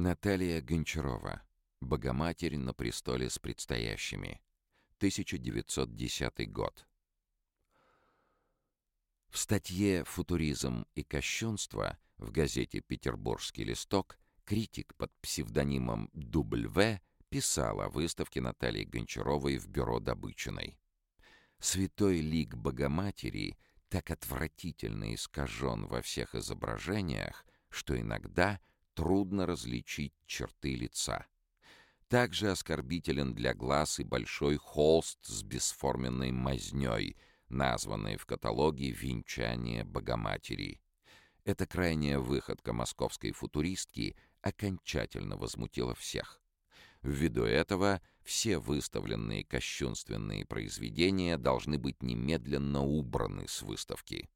[0.00, 1.42] Наталья Гончарова.
[1.82, 4.40] Богоматерь на престоле с предстоящими.
[4.96, 6.86] 1910 год.
[9.28, 16.98] В статье «Футуризм и кощунство» в газете «Петербургский листок» критик под псевдонимом Дубль В
[17.28, 20.78] писал о выставке Натальи Гончаровой в бюро Добычиной.
[21.58, 23.58] Святой лик Богоматери
[23.90, 28.60] так отвратительно искажен во всех изображениях, что иногда
[29.00, 31.24] трудно различить черты лица.
[32.08, 37.16] Также оскорбителен для глаз и большой холст с бесформенной мазнёй,
[37.48, 40.82] названный в каталоге «Венчание Богоматери».
[41.46, 46.42] Эта крайняя выходка московской футуристки окончательно возмутила всех.
[47.00, 54.28] Ввиду этого все выставленные кощунственные произведения должны быть немедленно убраны с выставки.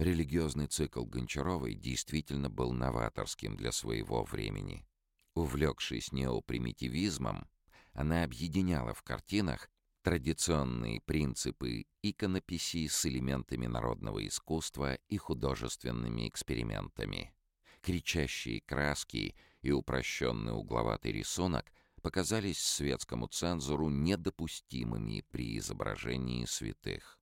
[0.00, 4.86] Религиозный цикл Гончаровой действительно был новаторским для своего времени.
[5.34, 7.46] Увлекшись неопримитивизмом,
[7.92, 9.68] она объединяла в картинах
[10.02, 17.34] традиционные принципы иконописи с элементами народного искусства и художественными экспериментами.
[17.82, 27.19] Кричащие краски и упрощенный угловатый рисунок показались светскому цензору недопустимыми при изображении святых.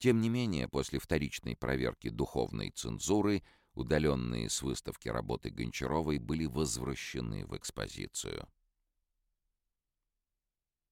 [0.00, 3.42] Тем не менее, после вторичной проверки духовной цензуры
[3.74, 8.48] удаленные с выставки работы Гончаровой были возвращены в экспозицию.